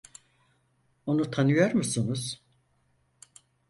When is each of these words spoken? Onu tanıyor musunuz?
Onu 1.05 1.31
tanıyor 1.31 1.71
musunuz? 1.75 2.41